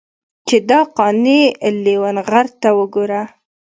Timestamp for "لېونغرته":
1.83-2.69